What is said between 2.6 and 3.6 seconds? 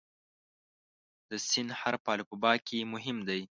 کې مهم دی.